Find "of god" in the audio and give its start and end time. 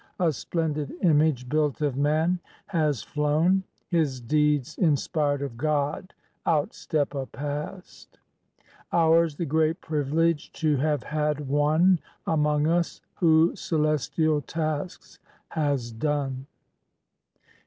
5.43-6.15